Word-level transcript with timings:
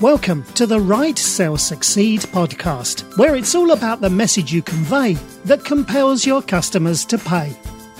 Welcome 0.00 0.44
to 0.54 0.66
the 0.66 0.80
Write 0.80 1.18
Sell 1.18 1.58
Succeed 1.58 2.20
podcast, 2.20 3.18
where 3.18 3.36
it's 3.36 3.54
all 3.54 3.72
about 3.72 4.00
the 4.00 4.08
message 4.08 4.50
you 4.50 4.62
convey 4.62 5.12
that 5.44 5.62
compels 5.62 6.24
your 6.24 6.40
customers 6.40 7.04
to 7.04 7.18
pay. 7.18 7.54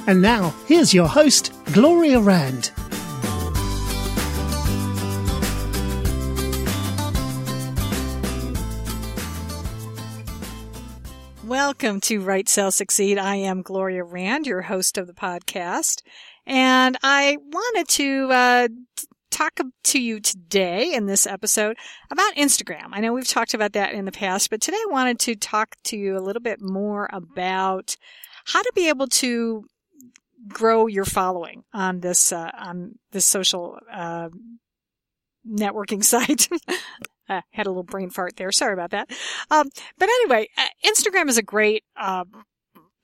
And 0.06 0.22
now, 0.22 0.54
here's 0.66 0.94
your 0.94 1.06
host, 1.06 1.52
Gloria 1.74 2.18
Rand. 2.18 2.72
Welcome 11.44 12.00
to 12.00 12.22
Write 12.22 12.48
Sell 12.48 12.70
Succeed. 12.70 13.18
I 13.18 13.36
am 13.36 13.60
Gloria 13.60 14.04
Rand, 14.04 14.46
your 14.46 14.62
host 14.62 14.96
of 14.96 15.06
the 15.06 15.12
podcast. 15.12 16.00
And 16.46 16.96
I 17.02 17.36
wanted 17.52 17.88
to 17.88 18.28
uh, 18.32 18.68
talk 19.40 19.58
to 19.82 19.98
you 19.98 20.20
today 20.20 20.92
in 20.92 21.06
this 21.06 21.26
episode 21.26 21.74
about 22.10 22.34
Instagram. 22.34 22.88
I 22.92 23.00
know 23.00 23.14
we've 23.14 23.26
talked 23.26 23.54
about 23.54 23.72
that 23.72 23.94
in 23.94 24.04
the 24.04 24.12
past, 24.12 24.50
but 24.50 24.60
today 24.60 24.76
I 24.76 24.92
wanted 24.92 25.18
to 25.20 25.34
talk 25.34 25.76
to 25.84 25.96
you 25.96 26.18
a 26.18 26.20
little 26.20 26.42
bit 26.42 26.60
more 26.60 27.08
about 27.10 27.96
how 28.44 28.60
to 28.60 28.72
be 28.74 28.90
able 28.90 29.06
to 29.06 29.64
grow 30.46 30.86
your 30.88 31.06
following 31.06 31.64
on 31.72 32.00
this 32.00 32.32
uh, 32.32 32.50
on 32.58 32.98
this 33.12 33.24
social 33.24 33.78
uh, 33.90 34.28
networking 35.48 36.04
site. 36.04 36.46
I 37.26 37.42
had 37.52 37.66
a 37.66 37.70
little 37.70 37.82
brain 37.82 38.10
fart 38.10 38.36
there. 38.36 38.52
Sorry 38.52 38.74
about 38.74 38.90
that. 38.90 39.10
Um, 39.50 39.70
but 39.96 40.10
anyway, 40.10 40.48
uh, 40.58 40.66
Instagram 40.84 41.30
is 41.30 41.38
a 41.38 41.42
great 41.42 41.84
uh, 41.96 42.24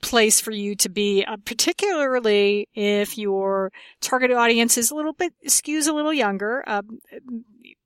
place 0.02 0.40
for 0.40 0.50
you 0.50 0.74
to 0.76 0.88
be, 0.88 1.24
uh, 1.24 1.36
particularly 1.44 2.68
if 2.74 3.16
your 3.18 3.72
target 4.00 4.30
audience 4.30 4.76
is 4.76 4.90
a 4.90 4.94
little 4.94 5.12
bit 5.12 5.32
skews 5.46 5.88
a 5.88 5.92
little 5.92 6.12
younger. 6.12 6.62
Um, 6.66 7.00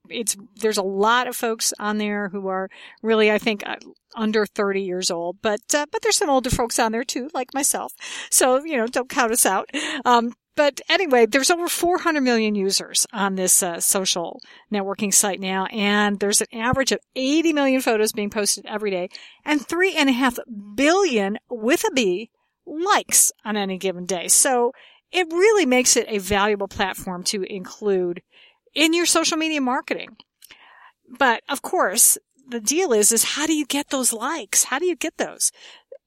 it's 0.09 0.37
there's 0.61 0.77
a 0.77 0.83
lot 0.83 1.29
of 1.29 1.37
folks 1.37 1.73
on 1.79 1.99
there 1.99 2.29
who 2.31 2.49
are 2.49 2.69
really, 3.03 3.31
I 3.31 3.39
think, 3.39 3.67
uh, 3.67 3.77
under 4.17 4.45
30 4.45 4.83
years 4.83 5.11
old, 5.11 5.39
but 5.41 5.61
uh, 5.75 5.87
but 5.91 6.03
there's 6.03 6.17
some 6.17 6.31
older 6.31 6.51
folks 6.51 6.79
on 6.79 6.93
there 6.93 7.05
too, 7.05 7.31
like 7.33 7.55
myself. 7.55 7.93
So 8.31 8.65
you 8.65 8.77
know, 8.77 8.87
don't 8.87 9.09
count 9.09 9.33
us 9.33 9.47
out. 9.47 9.71
Um, 10.05 10.33
but 10.61 10.83
anyway, 10.91 11.25
there's 11.25 11.51
over 11.51 11.69
400 11.69 12.21
million 12.21 12.55
users 12.55 13.07
on 13.15 13.35
this 13.35 13.63
uh, 13.63 13.81
social 13.81 14.43
networking 14.71 15.11
site 15.11 15.41
now, 15.41 15.65
and 15.73 16.21
there's 16.21 16.43
an 16.43 16.49
average 16.53 16.93
of 16.93 16.99
80 17.17 17.55
million 17.55 17.81
photos 17.81 18.13
being 18.13 18.29
posted 18.29 18.67
every 18.67 18.91
day, 18.91 19.09
and 19.43 19.67
three 19.67 19.95
and 19.95 20.11
a 20.11 20.13
half 20.13 20.39
billion 20.75 21.39
with 21.49 21.83
a 21.89 21.91
B 21.93 22.29
likes 22.67 23.33
on 23.43 23.57
any 23.57 23.79
given 23.79 24.05
day. 24.05 24.29
So 24.29 24.73
it 25.11 25.29
really 25.33 25.65
makes 25.65 25.97
it 25.97 26.05
a 26.09 26.19
valuable 26.19 26.69
platform 26.69 27.23
to 27.23 27.43
include 27.45 28.21
in 28.75 28.93
your 28.93 29.07
social 29.07 29.39
media 29.39 29.63
marketing. 29.63 30.15
But 31.09 31.43
of 31.49 31.63
course, 31.63 32.19
the 32.47 32.61
deal 32.61 32.93
is, 32.93 33.13
is 33.13 33.25
how 33.25 33.47
do 33.47 33.55
you 33.55 33.65
get 33.65 33.89
those 33.89 34.13
likes? 34.13 34.65
How 34.65 34.79
do 34.79 34.85
you 34.85 34.95
get 34.95 35.17
those? 35.17 35.53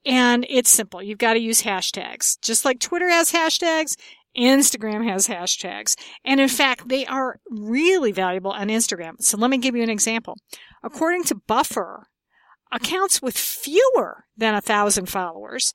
And 0.05 0.45
it's 0.47 0.69
simple. 0.69 1.01
You've 1.01 1.17
got 1.17 1.33
to 1.33 1.39
use 1.39 1.63
hashtags. 1.63 2.39
Just 2.41 2.65
like 2.65 2.79
Twitter 2.79 3.09
has 3.09 3.31
hashtags, 3.31 3.95
Instagram 4.37 5.07
has 5.07 5.27
hashtags. 5.27 5.95
And 6.25 6.39
in 6.39 6.49
fact, 6.49 6.89
they 6.89 7.05
are 7.05 7.39
really 7.49 8.11
valuable 8.11 8.51
on 8.51 8.67
Instagram. 8.67 9.21
So 9.21 9.37
let 9.37 9.49
me 9.49 9.57
give 9.57 9.75
you 9.75 9.83
an 9.83 9.89
example. 9.89 10.37
According 10.83 11.23
to 11.25 11.35
Buffer, 11.35 12.07
accounts 12.71 13.21
with 13.21 13.37
fewer 13.37 14.25
than 14.35 14.55
a 14.55 14.61
thousand 14.61 15.07
followers, 15.07 15.73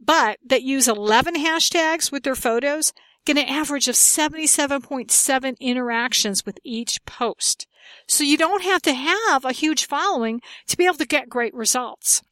but 0.00 0.38
that 0.44 0.62
use 0.62 0.88
11 0.88 1.36
hashtags 1.36 2.10
with 2.10 2.24
their 2.24 2.34
photos 2.34 2.92
get 3.24 3.38
an 3.38 3.48
average 3.48 3.88
of 3.88 3.94
77.7 3.94 5.58
interactions 5.58 6.46
with 6.46 6.58
each 6.64 7.04
post. 7.04 7.66
So 8.06 8.24
you 8.24 8.36
don't 8.36 8.62
have 8.62 8.82
to 8.82 8.94
have 8.94 9.44
a 9.44 9.52
huge 9.52 9.86
following 9.86 10.40
to 10.68 10.76
be 10.76 10.86
able 10.86 10.96
to 10.96 11.06
get 11.06 11.28
great 11.28 11.54
results. 11.54 12.22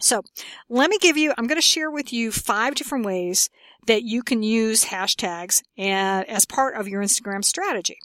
So 0.00 0.22
let 0.68 0.90
me 0.90 0.98
give 0.98 1.16
you, 1.16 1.32
I'm 1.36 1.46
going 1.46 1.60
to 1.60 1.62
share 1.62 1.90
with 1.90 2.12
you 2.12 2.30
five 2.30 2.74
different 2.74 3.04
ways 3.04 3.48
that 3.86 4.02
you 4.02 4.22
can 4.22 4.42
use 4.42 4.84
hashtags 4.86 5.62
as 5.78 6.44
part 6.44 6.76
of 6.76 6.88
your 6.88 7.02
Instagram 7.02 7.44
strategy. 7.44 7.98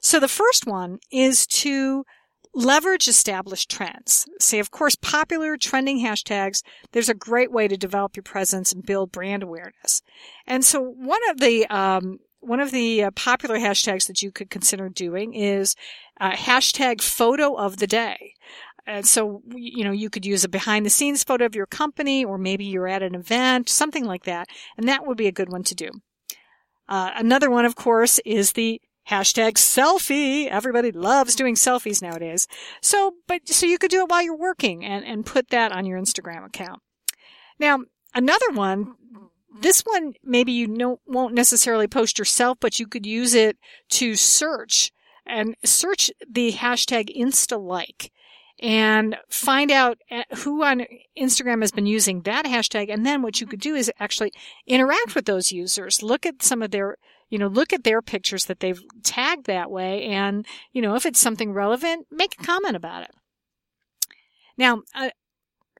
So 0.00 0.20
the 0.20 0.28
first 0.28 0.66
one 0.66 0.98
is 1.10 1.46
to 1.46 2.04
leverage 2.54 3.08
established 3.08 3.70
trends. 3.70 4.26
Say, 4.40 4.58
of 4.58 4.70
course, 4.70 4.96
popular 4.96 5.56
trending 5.56 6.00
hashtags. 6.00 6.62
There's 6.92 7.08
a 7.08 7.14
great 7.14 7.52
way 7.52 7.68
to 7.68 7.76
develop 7.76 8.16
your 8.16 8.22
presence 8.22 8.72
and 8.72 8.84
build 8.84 9.12
brand 9.12 9.42
awareness. 9.42 10.02
And 10.46 10.64
so 10.64 10.80
one 10.80 11.20
of 11.30 11.40
the, 11.40 11.66
um, 11.66 12.18
one 12.40 12.60
of 12.60 12.70
the 12.70 13.04
uh, 13.04 13.10
popular 13.12 13.58
hashtags 13.58 14.06
that 14.06 14.22
you 14.22 14.32
could 14.32 14.50
consider 14.50 14.88
doing 14.88 15.34
is 15.34 15.74
uh, 16.20 16.32
hashtag 16.32 17.00
photo 17.02 17.54
of 17.54 17.76
the 17.76 17.86
day. 17.86 18.34
And 18.88 19.06
so, 19.06 19.42
you 19.54 19.84
know, 19.84 19.92
you 19.92 20.08
could 20.08 20.24
use 20.24 20.44
a 20.44 20.48
behind 20.48 20.86
the 20.86 20.90
scenes 20.90 21.22
photo 21.22 21.44
of 21.44 21.54
your 21.54 21.66
company, 21.66 22.24
or 22.24 22.38
maybe 22.38 22.64
you're 22.64 22.88
at 22.88 23.02
an 23.02 23.14
event, 23.14 23.68
something 23.68 24.06
like 24.06 24.24
that. 24.24 24.48
And 24.78 24.88
that 24.88 25.06
would 25.06 25.18
be 25.18 25.26
a 25.26 25.32
good 25.32 25.52
one 25.52 25.62
to 25.64 25.74
do. 25.74 25.90
Uh, 26.88 27.10
another 27.14 27.50
one, 27.50 27.66
of 27.66 27.76
course, 27.76 28.18
is 28.24 28.52
the 28.52 28.80
hashtag 29.10 29.52
selfie. 29.52 30.48
Everybody 30.48 30.90
loves 30.90 31.36
doing 31.36 31.54
selfies 31.54 32.00
nowadays. 32.00 32.48
So, 32.80 33.16
but, 33.26 33.46
so 33.46 33.66
you 33.66 33.76
could 33.76 33.90
do 33.90 34.00
it 34.00 34.08
while 34.08 34.22
you're 34.22 34.34
working 34.34 34.86
and, 34.86 35.04
and 35.04 35.26
put 35.26 35.50
that 35.50 35.70
on 35.70 35.84
your 35.84 36.00
Instagram 36.00 36.46
account. 36.46 36.80
Now, 37.58 37.80
another 38.14 38.50
one, 38.52 38.94
this 39.60 39.82
one, 39.82 40.14
maybe 40.24 40.52
you 40.52 40.66
know, 40.66 41.00
won't 41.06 41.34
necessarily 41.34 41.88
post 41.88 42.18
yourself, 42.18 42.56
but 42.58 42.80
you 42.80 42.86
could 42.86 43.04
use 43.04 43.34
it 43.34 43.58
to 43.90 44.14
search 44.14 44.92
and 45.26 45.56
search 45.62 46.10
the 46.26 46.52
hashtag 46.52 47.14
Insta 47.14 47.62
like 47.62 48.10
and 48.60 49.16
find 49.28 49.70
out 49.70 49.98
uh, 50.10 50.22
who 50.38 50.64
on 50.64 50.84
Instagram 51.16 51.60
has 51.60 51.70
been 51.70 51.86
using 51.86 52.22
that 52.22 52.44
hashtag. 52.44 52.92
And 52.92 53.06
then 53.06 53.22
what 53.22 53.40
you 53.40 53.46
could 53.46 53.60
do 53.60 53.74
is 53.74 53.90
actually 54.00 54.32
interact 54.66 55.14
with 55.14 55.26
those 55.26 55.52
users, 55.52 56.02
look 56.02 56.26
at 56.26 56.42
some 56.42 56.62
of 56.62 56.70
their, 56.70 56.96
you 57.30 57.38
know, 57.38 57.46
look 57.46 57.72
at 57.72 57.84
their 57.84 58.02
pictures 58.02 58.46
that 58.46 58.60
they've 58.60 58.82
tagged 59.02 59.46
that 59.46 59.70
way. 59.70 60.04
And, 60.04 60.46
you 60.72 60.82
know, 60.82 60.94
if 60.94 61.06
it's 61.06 61.20
something 61.20 61.52
relevant, 61.52 62.06
make 62.10 62.34
a 62.38 62.44
comment 62.44 62.76
about 62.76 63.04
it. 63.04 63.10
Now, 64.56 64.82
uh, 64.94 65.10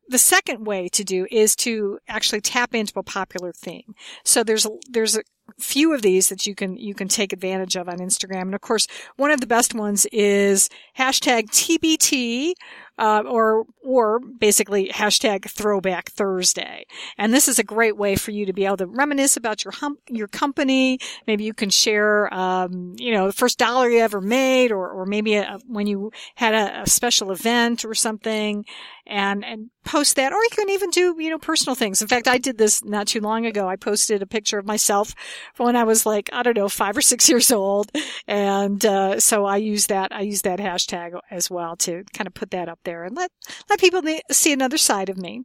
the 0.09 0.19
second 0.19 0.67
way 0.67 0.89
to 0.89 1.05
do 1.05 1.27
is 1.31 1.55
to 1.57 1.99
actually 2.09 2.41
tap 2.41 2.75
into 2.75 2.99
a 2.99 3.03
popular 3.03 3.53
theme. 3.53 3.95
So 4.25 4.43
there's 4.43 4.67
there's 4.91 5.17
a 5.17 5.23
few 5.59 5.95
of 5.95 6.03
these 6.03 6.29
that 6.29 6.47
you 6.47 6.55
can 6.55 6.77
you 6.77 6.95
can 6.95 7.09
take 7.09 7.33
advantage 7.33 7.77
of 7.77 7.89
on 7.89 7.99
Instagram, 7.99 8.43
and 8.43 8.55
of 8.55 8.61
course, 8.61 8.87
one 9.17 9.31
of 9.31 9.41
the 9.41 9.47
best 9.47 9.75
ones 9.75 10.07
is 10.07 10.69
hashtag 10.99 11.51
TBT 11.51 12.55
uh, 12.99 13.23
or 13.27 13.65
or 13.83 14.21
basically 14.21 14.89
hashtag 14.89 15.49
Throwback 15.49 16.11
Thursday. 16.11 16.85
And 17.17 17.33
this 17.33 17.49
is 17.49 17.59
a 17.59 17.65
great 17.65 17.97
way 17.97 18.17
for 18.17 18.33
you 18.33 18.45
to 18.47 18.53
be 18.53 18.67
able 18.67 18.77
to 18.79 18.87
reminisce 18.87 19.37
about 19.37 19.65
your 19.65 19.73
your 20.09 20.29
company. 20.29 20.99
Maybe 21.27 21.45
you 21.45 21.55
can 21.55 21.71
share, 21.71 22.33
um, 22.35 22.95
you 22.99 23.13
know, 23.13 23.29
the 23.29 23.33
first 23.33 23.59
dollar 23.59 23.89
you 23.89 24.01
ever 24.01 24.21
made, 24.21 24.73
or 24.73 24.91
or 24.91 25.07
maybe 25.07 25.37
a, 25.37 25.59
when 25.67 25.87
you 25.87 26.13
had 26.35 26.55
a, 26.55 26.83
a 26.83 26.87
special 26.87 27.31
event 27.31 27.85
or 27.85 27.95
something, 27.95 28.65
and 29.07 29.45
and 29.45 29.71
post 29.89 30.17
that. 30.17 30.33
Or 30.33 30.43
you 30.43 30.51
can 30.53 30.71
even 30.71 30.91
do 30.91 31.17
you 31.19 31.31
know 31.31 31.39
personal 31.39 31.75
things. 31.75 32.03
In 32.03 32.09
fact, 32.09 32.29
I 32.29 32.39
did 32.39 32.59
this 32.59 32.85
not 32.85 33.09
too 33.09 33.21
long 33.21 33.47
ago. 33.47 33.69
I 33.69 33.77
posted 33.77 34.23
a 34.23 34.27
picture 34.27 34.59
of 34.59 34.67
myself 34.67 35.15
when 35.57 35.77
I 35.77 35.85
was 35.85 36.05
like 36.05 36.29
I 36.33 36.43
don't 36.43 36.57
know 36.57 36.69
five 36.69 36.97
or 36.97 37.03
six 37.03 37.29
years 37.31 37.51
old, 37.51 37.91
and 38.27 38.85
uh, 38.85 39.21
so 39.21 39.45
I 39.47 39.57
use 39.57 39.87
that 39.87 40.13
I 40.13 40.21
use 40.21 40.43
that 40.43 40.59
hashtag 40.59 41.19
as 41.31 41.51
well 41.51 41.77
to 41.77 42.05
kind 42.13 42.27
of 42.27 42.35
put 42.35 42.51
that 42.51 42.69
up 42.69 42.81
there 42.85 43.05
and 43.05 43.17
let, 43.17 43.31
let 43.69 43.81
people 43.81 44.03
see 44.31 44.53
another 44.53 44.79
side 44.79 45.09
of 45.09 45.17
me. 45.17 45.45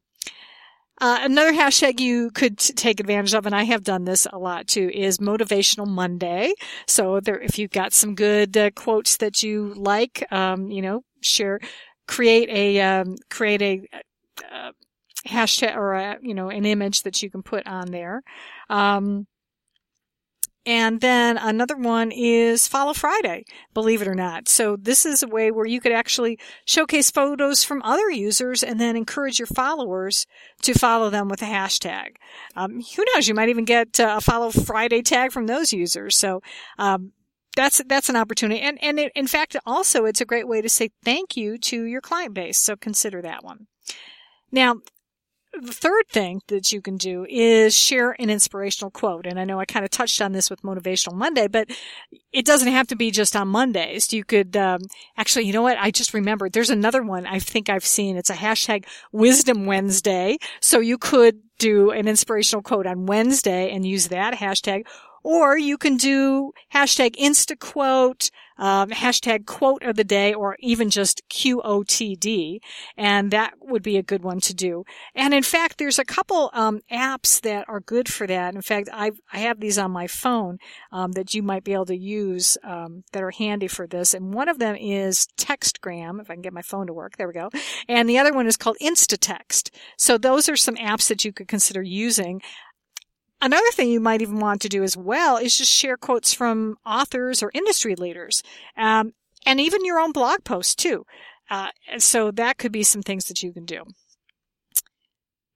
Uh, 1.01 1.19
another 1.21 1.51
hashtag 1.51 1.99
you 1.99 2.29
could 2.31 2.59
t- 2.59 2.73
take 2.73 2.99
advantage 2.99 3.33
of, 3.33 3.45
and 3.45 3.55
I 3.55 3.63
have 3.63 3.83
done 3.83 4.05
this 4.05 4.27
a 4.31 4.37
lot 4.37 4.67
too, 4.67 4.89
is 4.93 5.17
Motivational 5.17 5.87
Monday. 5.87 6.53
So 6.87 7.19
there, 7.19 7.41
if 7.41 7.57
you've 7.57 7.71
got 7.71 7.93
some 7.93 8.13
good 8.15 8.55
uh, 8.55 8.69
quotes 8.71 9.17
that 9.17 9.41
you 9.41 9.73
like, 9.75 10.25
um, 10.31 10.69
you 10.69 10.81
know, 10.81 11.03
share, 11.21 11.59
create 12.07 12.49
a, 12.49 12.79
um, 12.79 13.15
create 13.29 13.61
a, 13.61 13.87
uh, 14.51 14.71
hashtag 15.27 15.75
or 15.75 15.93
a, 15.93 16.17
you 16.21 16.33
know, 16.33 16.49
an 16.49 16.65
image 16.65 17.03
that 17.03 17.21
you 17.21 17.29
can 17.29 17.43
put 17.43 17.65
on 17.67 17.91
there. 17.91 18.21
Um, 18.69 19.27
and 20.65 21.01
then 21.01 21.37
another 21.37 21.75
one 21.75 22.11
is 22.11 22.69
Follow 22.69 22.93
Friday, 22.93 23.43
believe 23.73 24.01
it 24.01 24.07
or 24.07 24.15
not. 24.15 24.47
So 24.47 24.77
this 24.77 25.05
is 25.05 25.21
a 25.21 25.27
way 25.27 25.51
where 25.51 25.65
you 25.65 25.81
could 25.81 25.91
actually 25.91 26.39
showcase 26.65 27.11
photos 27.11 27.65
from 27.65 27.81
other 27.83 28.09
users 28.09 28.63
and 28.63 28.79
then 28.79 28.95
encourage 28.95 29.39
your 29.39 29.47
followers 29.47 30.25
to 30.61 30.73
follow 30.73 31.09
them 31.09 31.27
with 31.27 31.41
a 31.41 31.45
hashtag. 31.45 32.15
Um, 32.55 32.81
who 32.95 33.03
knows? 33.13 33.27
You 33.27 33.33
might 33.33 33.49
even 33.49 33.65
get 33.65 33.99
uh, 33.99 34.15
a 34.17 34.21
Follow 34.21 34.51
Friday 34.51 35.01
tag 35.01 35.33
from 35.33 35.47
those 35.47 35.73
users. 35.73 36.17
So, 36.17 36.41
um, 36.79 37.11
that's 37.55 37.83
that's 37.87 38.09
an 38.09 38.15
opportunity, 38.15 38.61
and 38.61 38.79
and 38.81 38.99
it, 38.99 39.11
in 39.13 39.27
fact, 39.27 39.55
also 39.63 40.05
it's 40.05 40.21
a 40.21 40.25
great 40.25 40.47
way 40.47 40.61
to 40.61 40.69
say 40.69 40.89
thank 41.03 41.37
you 41.37 41.59
to 41.59 41.83
your 41.83 42.01
client 42.01 42.33
base. 42.33 42.57
So 42.57 42.75
consider 42.75 43.21
that 43.21 43.43
one. 43.43 43.67
Now, 44.53 44.75
the 45.59 45.73
third 45.73 46.05
thing 46.09 46.41
that 46.47 46.71
you 46.71 46.81
can 46.81 46.95
do 46.95 47.25
is 47.27 47.75
share 47.75 48.15
an 48.19 48.29
inspirational 48.29 48.91
quote. 48.91 49.25
And 49.25 49.39
I 49.39 49.43
know 49.43 49.59
I 49.59 49.65
kind 49.65 49.83
of 49.83 49.91
touched 49.91 50.21
on 50.21 50.31
this 50.31 50.49
with 50.49 50.61
Motivational 50.61 51.13
Monday, 51.13 51.47
but 51.47 51.69
it 52.31 52.45
doesn't 52.45 52.71
have 52.71 52.87
to 52.87 52.95
be 52.95 53.11
just 53.11 53.35
on 53.35 53.47
Mondays. 53.47 54.13
You 54.13 54.23
could, 54.23 54.55
um, 54.55 54.81
actually, 55.17 55.45
you 55.45 55.53
know 55.53 55.61
what? 55.63 55.77
I 55.79 55.91
just 55.91 56.13
remembered 56.13 56.53
there's 56.53 56.69
another 56.69 57.03
one 57.03 57.25
I 57.25 57.39
think 57.39 57.69
I've 57.69 57.85
seen. 57.85 58.15
It's 58.15 58.29
a 58.29 58.35
hashtag 58.35 58.85
Wisdom 59.11 59.65
Wednesday. 59.65 60.37
So 60.61 60.79
you 60.79 60.97
could 60.97 61.39
do 61.59 61.91
an 61.91 62.07
inspirational 62.07 62.61
quote 62.61 62.87
on 62.87 63.07
Wednesday 63.07 63.71
and 63.71 63.85
use 63.85 64.07
that 64.09 64.35
hashtag. 64.35 64.85
Or 65.23 65.57
you 65.57 65.77
can 65.77 65.97
do 65.97 66.51
hashtag 66.73 67.15
Insta 67.15 67.55
InstaQuote, 67.55 68.29
um, 68.57 68.89
hashtag 68.89 69.45
quote 69.45 69.83
of 69.83 69.95
the 69.95 70.03
day, 70.03 70.33
or 70.33 70.57
even 70.59 70.89
just 70.89 71.21
QOTD. 71.29 72.59
And 72.97 73.31
that 73.31 73.53
would 73.61 73.83
be 73.83 73.97
a 73.97 74.03
good 74.03 74.23
one 74.23 74.39
to 74.41 74.53
do. 74.53 74.83
And 75.15 75.33
in 75.33 75.43
fact, 75.43 75.77
there's 75.77 75.99
a 75.99 76.05
couple 76.05 76.49
um, 76.53 76.81
apps 76.91 77.41
that 77.41 77.67
are 77.67 77.79
good 77.79 78.11
for 78.11 78.27
that. 78.27 78.55
In 78.55 78.61
fact, 78.61 78.89
I 78.91 79.11
I 79.31 79.39
have 79.39 79.59
these 79.59 79.77
on 79.77 79.91
my 79.91 80.07
phone 80.07 80.57
um, 80.91 81.13
that 81.13 81.33
you 81.33 81.43
might 81.43 81.63
be 81.63 81.73
able 81.73 81.85
to 81.85 81.97
use 81.97 82.57
um, 82.63 83.03
that 83.11 83.23
are 83.23 83.31
handy 83.31 83.67
for 83.67 83.87
this. 83.87 84.13
And 84.13 84.33
one 84.33 84.49
of 84.49 84.59
them 84.59 84.75
is 84.75 85.27
Textgram, 85.37 86.21
if 86.21 86.29
I 86.29 86.33
can 86.33 86.41
get 86.41 86.53
my 86.53 86.61
phone 86.61 86.87
to 86.87 86.93
work. 86.93 87.17
There 87.17 87.27
we 87.27 87.33
go. 87.33 87.49
And 87.87 88.09
the 88.09 88.19
other 88.19 88.33
one 88.33 88.47
is 88.47 88.57
called 88.57 88.77
InstaText. 88.81 89.69
So 89.97 90.17
those 90.17 90.49
are 90.49 90.55
some 90.55 90.75
apps 90.75 91.07
that 91.09 91.25
you 91.25 91.33
could 91.33 91.47
consider 91.47 91.81
using. 91.81 92.41
Another 93.43 93.71
thing 93.71 93.89
you 93.89 93.99
might 93.99 94.21
even 94.21 94.39
want 94.39 94.61
to 94.61 94.69
do 94.69 94.83
as 94.83 94.95
well 94.95 95.35
is 95.35 95.57
just 95.57 95.69
share 95.69 95.97
quotes 95.97 96.33
from 96.33 96.77
authors 96.85 97.43
or 97.43 97.51
industry 97.53 97.93
leaders, 97.93 98.41
um, 98.77 99.11
and 99.45 99.59
even 99.59 99.83
your 99.83 99.99
own 99.99 100.13
blog 100.13 100.45
posts 100.45 100.73
too. 100.73 101.05
Uh, 101.49 101.67
so 101.97 102.31
that 102.31 102.57
could 102.57 102.71
be 102.71 102.83
some 102.83 103.01
things 103.01 103.25
that 103.25 103.43
you 103.43 103.51
can 103.51 103.65
do. 103.65 103.83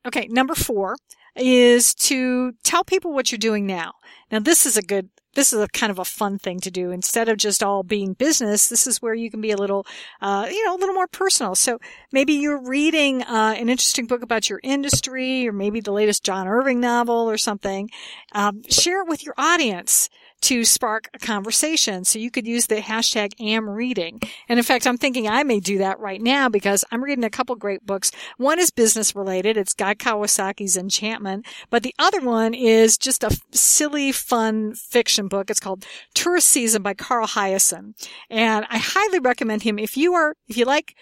Okay, 0.05 0.27
number 0.29 0.53
four 0.53 0.97
is 1.37 1.93
to 1.95 2.53
tell 2.63 2.83
people 2.83 3.13
what 3.13 3.31
you're 3.31 3.39
doing 3.39 3.65
now. 3.65 3.93
Now, 4.31 4.39
this 4.39 4.65
is 4.65 4.77
a 4.77 4.81
good 4.81 5.09
this 5.37 5.53
is 5.53 5.61
a 5.61 5.67
kind 5.67 5.91
of 5.91 5.99
a 5.99 6.03
fun 6.03 6.39
thing 6.39 6.59
to 6.61 6.71
do. 6.71 6.89
Instead 6.89 7.29
of 7.29 7.37
just 7.37 7.61
all 7.61 7.83
being 7.83 8.13
business, 8.13 8.69
this 8.69 8.87
is 8.87 9.03
where 9.03 9.13
you 9.13 9.29
can 9.29 9.39
be 9.39 9.51
a 9.51 9.55
little, 9.55 9.85
uh, 10.19 10.47
you 10.49 10.65
know, 10.65 10.75
a 10.75 10.79
little 10.79 10.95
more 10.95 11.07
personal. 11.07 11.53
So 11.53 11.77
maybe 12.11 12.33
you're 12.33 12.67
reading 12.67 13.21
uh, 13.21 13.53
an 13.55 13.69
interesting 13.69 14.07
book 14.07 14.23
about 14.23 14.49
your 14.49 14.59
industry, 14.63 15.47
or 15.47 15.53
maybe 15.53 15.79
the 15.79 15.91
latest 15.91 16.23
John 16.23 16.47
Irving 16.47 16.79
novel 16.79 17.29
or 17.29 17.37
something. 17.37 17.91
Um, 18.31 18.63
share 18.67 19.03
it 19.03 19.07
with 19.07 19.23
your 19.23 19.35
audience 19.37 20.09
to 20.41 20.63
spark 20.65 21.09
a 21.13 21.19
conversation. 21.19 22.03
So 22.03 22.19
you 22.19 22.31
could 22.31 22.47
use 22.47 22.67
the 22.67 22.75
hashtag 22.75 23.31
am 23.39 23.69
reading. 23.69 24.19
And 24.47 24.59
in 24.59 24.63
fact, 24.63 24.85
I'm 24.85 24.97
thinking 24.97 25.27
I 25.27 25.43
may 25.43 25.59
do 25.59 25.79
that 25.79 25.99
right 25.99 26.21
now 26.21 26.49
because 26.49 26.85
I'm 26.91 27.03
reading 27.03 27.23
a 27.23 27.29
couple 27.29 27.55
great 27.55 27.85
books. 27.85 28.11
One 28.37 28.59
is 28.59 28.71
business 28.71 29.15
related. 29.15 29.57
It's 29.57 29.73
Guy 29.73 29.95
Kawasaki's 29.95 30.77
Enchantment, 30.77 31.26
but 31.69 31.83
the 31.83 31.95
other 31.99 32.21
one 32.21 32.53
is 32.53 32.97
just 32.97 33.23
a 33.23 33.37
silly, 33.51 34.11
fun 34.11 34.73
fiction 34.73 35.27
book. 35.27 35.49
It's 35.49 35.59
called 35.59 35.85
Tourist 36.13 36.49
Season 36.49 36.81
by 36.81 36.93
Carl 36.93 37.27
Hiaasen. 37.27 37.93
And 38.29 38.65
I 38.69 38.77
highly 38.77 39.19
recommend 39.19 39.63
him 39.63 39.79
if 39.79 39.97
you 39.97 40.13
are, 40.13 40.35
if 40.47 40.57
you 40.57 40.65
like 40.65 40.95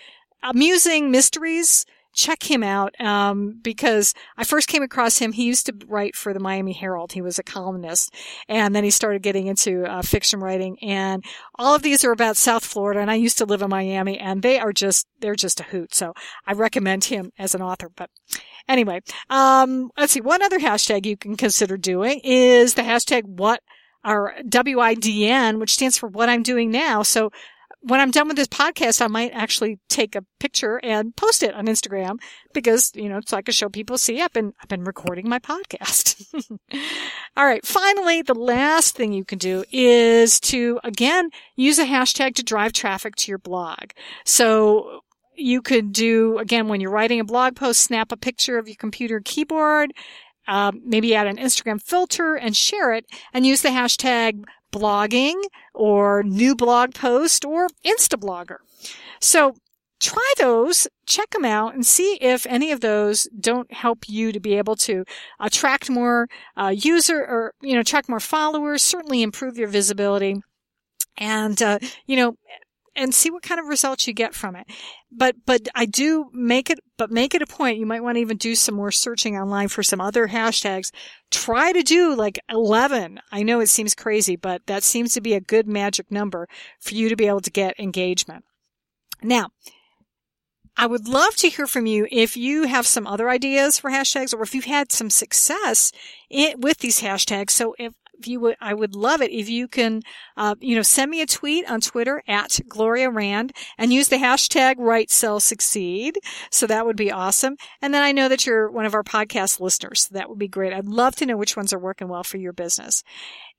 amusing 0.43 1.11
mysteries, 1.11 1.85
check 2.15 2.49
him 2.49 2.63
out 2.63 2.99
um, 2.99 3.59
because 3.61 4.13
I 4.37 4.45
first 4.45 4.67
came 4.67 4.81
across 4.81 5.19
him. 5.19 5.33
He 5.33 5.43
used 5.43 5.65
to 5.67 5.75
write 5.85 6.15
for 6.15 6.33
the 6.33 6.39
Miami 6.39 6.71
Herald. 6.71 7.11
He 7.11 7.21
was 7.21 7.37
a 7.37 7.43
columnist, 7.43 8.13
and 8.47 8.73
then 8.73 8.83
he 8.83 8.89
started 8.89 9.21
getting 9.21 9.47
into 9.47 9.83
uh, 9.83 10.01
fiction 10.01 10.39
writing. 10.39 10.77
And 10.81 11.23
all 11.59 11.75
of 11.75 11.83
these 11.83 12.03
are 12.03 12.11
about 12.11 12.37
South 12.37 12.65
Florida. 12.65 13.01
And 13.01 13.11
I 13.11 13.15
used 13.15 13.37
to 13.39 13.45
live 13.45 13.61
in 13.61 13.69
Miami, 13.69 14.17
and 14.17 14.41
they 14.41 14.59
are 14.59 14.73
just 14.73 15.07
they're 15.19 15.35
just 15.35 15.59
a 15.59 15.63
hoot. 15.63 15.93
So 15.93 16.13
I 16.47 16.53
recommend 16.53 17.05
him 17.05 17.31
as 17.37 17.53
an 17.53 17.61
author. 17.61 17.89
But 17.93 18.09
anyway, 18.67 19.01
um, 19.29 19.91
let's 19.97 20.13
see. 20.13 20.21
One 20.21 20.41
other 20.41 20.59
hashtag 20.59 21.05
you 21.05 21.17
can 21.17 21.35
consider 21.35 21.77
doing 21.77 22.21
is 22.23 22.73
the 22.73 22.81
hashtag 22.81 23.23
what 23.25 23.61
or 24.05 24.35
WIDN, 24.43 25.59
which 25.59 25.73
stands 25.73 25.97
for 25.97 26.07
what 26.07 26.29
I'm 26.29 26.43
doing 26.43 26.69
now. 26.69 27.01
So 27.01 27.31
when 27.81 27.99
I'm 27.99 28.11
done 28.11 28.27
with 28.27 28.37
this 28.37 28.47
podcast, 28.47 28.99
I 28.99 29.07
might 29.07 29.31
actually 29.31 29.79
take 29.89 30.15
a 30.15 30.23
picture 30.39 30.79
and 30.83 31.15
post 31.15 31.43
it 31.43 31.53
on 31.53 31.67
Instagram 31.67 32.17
because, 32.51 32.91
you 32.95 33.07
know, 33.07 33.19
so 33.25 33.37
I 33.37 33.43
can 33.43 33.53
show 33.53 33.69
people, 33.69 33.99
see, 33.99 34.21
I've 34.21 34.33
been, 34.33 34.53
I've 34.61 34.67
been 34.67 34.83
recording 34.83 35.29
my 35.29 35.37
podcast. 35.37 36.19
All 37.37 37.45
right. 37.45 37.63
Finally, 37.63 38.23
the 38.23 38.33
last 38.33 38.95
thing 38.95 39.13
you 39.13 39.23
can 39.23 39.37
do 39.37 39.63
is 39.71 40.39
to, 40.41 40.79
again, 40.83 41.29
use 41.55 41.77
a 41.77 41.85
hashtag 41.85 42.33
to 42.35 42.43
drive 42.43 42.73
traffic 42.73 43.15
to 43.17 43.31
your 43.31 43.37
blog. 43.37 43.91
So 44.23 45.01
you 45.37 45.61
could 45.61 45.91
do, 45.91 46.37
again, 46.37 46.67
when 46.67 46.81
you're 46.81 46.91
writing 46.91 47.19
a 47.19 47.25
blog 47.25 47.55
post, 47.55 47.81
snap 47.81 48.11
a 48.11 48.17
picture 48.17 48.57
of 48.57 48.67
your 48.67 48.77
computer 48.77 49.21
keyboard, 49.23 49.93
um, 50.47 50.81
maybe 50.85 51.15
add 51.15 51.27
an 51.27 51.37
Instagram 51.37 51.81
filter 51.81 52.35
and 52.35 52.55
share 52.55 52.93
it 52.93 53.05
and 53.33 53.45
use 53.45 53.61
the 53.61 53.69
hashtag 53.69 54.43
blogging 54.71 55.41
or 55.73 56.23
new 56.23 56.55
blog 56.55 56.93
post 56.93 57.45
or 57.45 57.67
Instablogger. 57.85 58.57
So 59.19 59.55
try 59.99 60.33
those, 60.37 60.87
check 61.07 61.29
them 61.31 61.45
out 61.45 61.73
and 61.73 61.85
see 61.85 62.17
if 62.21 62.45
any 62.45 62.71
of 62.71 62.81
those 62.81 63.27
don't 63.39 63.71
help 63.71 64.09
you 64.09 64.31
to 64.31 64.39
be 64.39 64.55
able 64.57 64.75
to 64.75 65.05
attract 65.39 65.89
more 65.89 66.27
uh, 66.57 66.73
user 66.75 67.17
or, 67.17 67.53
you 67.61 67.73
know, 67.73 67.79
attract 67.79 68.09
more 68.09 68.19
followers, 68.19 68.83
certainly 68.83 69.21
improve 69.21 69.57
your 69.57 69.69
visibility 69.69 70.41
and, 71.17 71.61
uh, 71.61 71.79
you 72.05 72.17
know, 72.17 72.35
and 72.95 73.13
see 73.13 73.29
what 73.29 73.43
kind 73.43 73.59
of 73.59 73.67
results 73.67 74.07
you 74.07 74.13
get 74.13 74.33
from 74.33 74.55
it. 74.55 74.67
But, 75.11 75.35
but 75.45 75.67
I 75.75 75.85
do 75.85 76.29
make 76.33 76.69
it, 76.69 76.79
but 76.97 77.11
make 77.11 77.33
it 77.33 77.41
a 77.41 77.47
point. 77.47 77.77
You 77.77 77.85
might 77.85 78.03
want 78.03 78.15
to 78.15 78.21
even 78.21 78.37
do 78.37 78.55
some 78.55 78.75
more 78.75 78.91
searching 78.91 79.37
online 79.37 79.67
for 79.67 79.83
some 79.83 80.01
other 80.01 80.27
hashtags. 80.27 80.91
Try 81.31 81.71
to 81.71 81.83
do 81.83 82.15
like 82.15 82.39
11. 82.49 83.19
I 83.31 83.43
know 83.43 83.59
it 83.59 83.67
seems 83.67 83.95
crazy, 83.95 84.35
but 84.35 84.65
that 84.67 84.83
seems 84.83 85.13
to 85.13 85.21
be 85.21 85.33
a 85.33 85.41
good 85.41 85.67
magic 85.67 86.11
number 86.11 86.47
for 86.79 86.95
you 86.95 87.09
to 87.09 87.15
be 87.15 87.27
able 87.27 87.41
to 87.41 87.51
get 87.51 87.79
engagement. 87.79 88.45
Now, 89.21 89.49
I 90.77 90.87
would 90.87 91.07
love 91.07 91.35
to 91.37 91.49
hear 91.49 91.67
from 91.67 91.85
you 91.85 92.05
if 92.11 92.35
you 92.35 92.63
have 92.63 92.85
some 92.85 93.07
other 93.07 93.29
ideas 93.29 93.79
for 93.79 93.89
hashtags 93.89 94.33
or 94.33 94.43
if 94.43 94.53
you've 94.53 94.65
had 94.65 94.91
some 94.91 95.09
success 95.09 95.91
in, 96.29 96.59
with 96.59 96.79
these 96.79 97.01
hashtags. 97.01 97.51
So 97.51 97.75
if 97.79 97.93
if 98.19 98.27
you 98.27 98.39
would, 98.39 98.55
I 98.61 98.73
would 98.73 98.95
love 98.95 99.21
it 99.21 99.31
if 99.31 99.49
you 99.49 99.67
can, 99.67 100.01
uh, 100.37 100.55
you 100.59 100.75
know, 100.75 100.81
send 100.81 101.11
me 101.11 101.21
a 101.21 101.25
tweet 101.25 101.69
on 101.69 101.81
Twitter 101.81 102.23
at 102.27 102.59
Gloria 102.67 103.09
Rand 103.09 103.53
and 103.77 103.93
use 103.93 104.07
the 104.07 104.17
hashtag 104.17 104.75
Write 104.77 105.11
Sell 105.11 105.39
Succeed. 105.39 106.17
So 106.51 106.67
that 106.67 106.85
would 106.85 106.97
be 106.97 107.11
awesome. 107.11 107.57
And 107.81 107.93
then 107.93 108.03
I 108.03 108.11
know 108.11 108.27
that 108.27 108.45
you're 108.45 108.69
one 108.69 108.85
of 108.85 108.93
our 108.93 109.03
podcast 109.03 109.59
listeners. 109.59 110.01
So 110.03 110.13
that 110.13 110.29
would 110.29 110.39
be 110.39 110.47
great. 110.47 110.73
I'd 110.73 110.87
love 110.87 111.15
to 111.17 111.25
know 111.25 111.37
which 111.37 111.57
ones 111.57 111.73
are 111.73 111.79
working 111.79 112.07
well 112.07 112.23
for 112.23 112.37
your 112.37 112.53
business. 112.53 113.03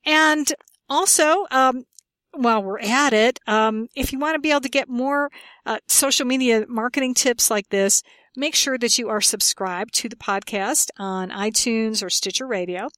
And 0.05 0.53
also, 0.88 1.47
um, 1.50 1.85
while 2.32 2.62
we're 2.62 2.81
at 2.81 3.12
it, 3.12 3.41
um, 3.47 3.88
if 3.94 4.12
you 4.12 4.19
want 4.19 4.35
to 4.35 4.41
be 4.41 4.50
able 4.50 4.61
to 4.61 4.69
get 4.69 4.88
more 4.88 5.31
uh, 5.64 5.79
social 5.88 6.26
media 6.26 6.64
marketing 6.69 7.14
tips 7.14 7.50
like 7.50 7.69
this, 7.71 8.02
make 8.37 8.54
sure 8.54 8.78
that 8.78 8.99
you 8.99 9.09
are 9.09 9.21
subscribed 9.21 9.95
to 9.95 10.09
the 10.09 10.16
podcast 10.16 10.90
on 10.99 11.30
iTunes 11.30 12.04
or 12.04 12.11
Stitcher 12.11 12.47
Radio. 12.47 12.88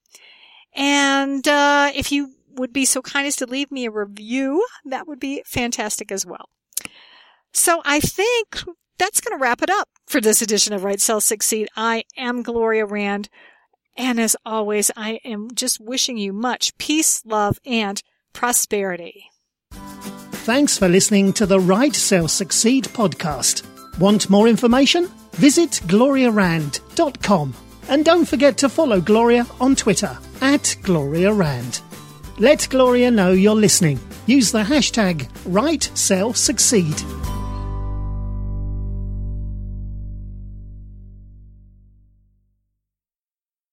And 0.78 1.46
uh, 1.48 1.90
if 1.92 2.12
you 2.12 2.34
would 2.52 2.72
be 2.72 2.84
so 2.84 3.02
kind 3.02 3.26
as 3.26 3.36
to 3.36 3.46
leave 3.46 3.70
me 3.72 3.84
a 3.84 3.90
review, 3.90 4.64
that 4.84 5.08
would 5.08 5.18
be 5.18 5.42
fantastic 5.44 6.12
as 6.12 6.24
well. 6.24 6.48
So 7.52 7.82
I 7.84 7.98
think 7.98 8.62
that's 8.96 9.20
going 9.20 9.36
to 9.36 9.42
wrap 9.42 9.60
it 9.60 9.70
up 9.70 9.88
for 10.06 10.20
this 10.20 10.40
edition 10.40 10.72
of 10.72 10.84
Write 10.84 11.00
Sell 11.00 11.20
Succeed. 11.20 11.68
I 11.76 12.04
am 12.16 12.42
Gloria 12.42 12.86
Rand. 12.86 13.28
And 13.96 14.20
as 14.20 14.36
always, 14.46 14.92
I 14.96 15.18
am 15.24 15.48
just 15.52 15.80
wishing 15.80 16.16
you 16.16 16.32
much 16.32 16.78
peace, 16.78 17.22
love, 17.26 17.58
and 17.66 18.00
prosperity. 18.32 19.24
Thanks 19.72 20.78
for 20.78 20.88
listening 20.88 21.32
to 21.34 21.46
the 21.46 21.58
Write 21.58 21.96
Sell 21.96 22.28
Succeed 22.28 22.84
podcast. 22.84 23.66
Want 23.98 24.30
more 24.30 24.46
information? 24.46 25.08
Visit 25.32 25.70
gloriarand.com. 25.86 27.54
And 27.88 28.04
don't 28.04 28.28
forget 28.28 28.56
to 28.58 28.68
follow 28.68 29.00
Gloria 29.00 29.44
on 29.60 29.74
Twitter 29.74 30.16
at 30.40 30.76
Gloria 30.82 31.32
Rand. 31.32 31.80
Let 32.38 32.68
Gloria 32.70 33.10
know 33.10 33.32
you're 33.32 33.54
listening. 33.54 33.98
Use 34.26 34.52
the 34.52 34.62
hashtag 34.62 35.28
WriteSellSucceed. 35.44 37.27